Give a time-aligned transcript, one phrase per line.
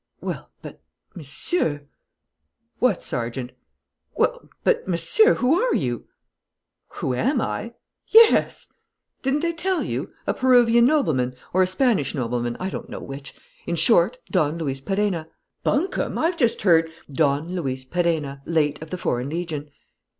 [0.19, 0.81] "Well, but,
[1.13, 1.83] Monsieur"
[2.79, 3.51] "What, Sergeant?"
[4.15, 6.07] "Well, but, Monsieur, who are you?"
[6.93, 7.75] "Who am I?"
[8.07, 8.69] "Yes."
[9.21, 10.11] "Didn't they tell you?
[10.25, 13.35] A Peruvian nobleman, or a Spanish nobleman, I don't know which.
[13.67, 15.27] In short, Don Luis Perenna."
[15.63, 16.17] "Bunkum!
[16.17, 16.89] I've just heard"
[17.21, 19.69] "Don Luis Perenna, late of the Foreign Legion."